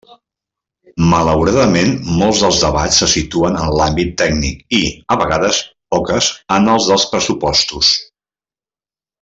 Malauradament, 1.09 1.91
molts 2.21 2.41
dels 2.45 2.61
debats 2.63 2.97
se 3.03 3.09
situen 3.11 3.59
en 3.65 3.69
l'àmbit 3.81 4.17
tècnic 4.23 4.75
i, 4.81 4.81
a 5.17 5.21
vegades, 5.25 5.61
poques, 5.97 6.31
en 6.59 6.75
el 6.77 6.91
dels 6.91 7.09
pressupostos. 7.13 7.93